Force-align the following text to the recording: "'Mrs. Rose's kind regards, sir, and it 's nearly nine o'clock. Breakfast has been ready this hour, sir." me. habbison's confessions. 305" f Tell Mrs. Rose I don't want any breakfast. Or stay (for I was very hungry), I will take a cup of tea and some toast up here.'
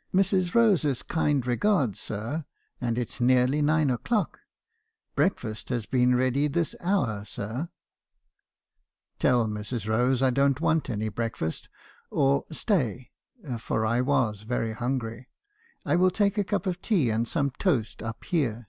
"'Mrs. 0.14 0.54
Rose's 0.54 1.02
kind 1.02 1.46
regards, 1.46 1.98
sir, 1.98 2.44
and 2.78 2.98
it 2.98 3.08
's 3.08 3.22
nearly 3.22 3.62
nine 3.62 3.88
o'clock. 3.88 4.40
Breakfast 5.16 5.70
has 5.70 5.86
been 5.86 6.14
ready 6.14 6.46
this 6.46 6.74
hour, 6.82 7.24
sir." 7.24 7.48
me. 7.48 7.56
habbison's 7.56 9.16
confessions. 9.16 9.16
305" 9.16 9.16
f 9.16 9.18
Tell 9.18 9.48
Mrs. 9.48 9.88
Rose 10.10 10.20
I 10.20 10.28
don't 10.28 10.60
want 10.60 10.90
any 10.90 11.08
breakfast. 11.08 11.70
Or 12.10 12.44
stay 12.52 13.10
(for 13.56 13.86
I 13.86 14.02
was 14.02 14.42
very 14.42 14.74
hungry), 14.74 15.30
I 15.86 15.96
will 15.96 16.10
take 16.10 16.36
a 16.36 16.44
cup 16.44 16.66
of 16.66 16.82
tea 16.82 17.08
and 17.08 17.26
some 17.26 17.48
toast 17.52 18.02
up 18.02 18.24
here.' 18.24 18.66